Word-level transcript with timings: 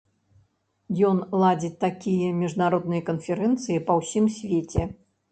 Ён 1.09 1.17
ладзіць 1.41 1.77
такія 1.83 2.29
міжнародныя 2.37 3.01
канферэнцыі 3.09 3.83
па 3.91 3.99
ўсім 3.99 4.25
свеце. 4.39 4.83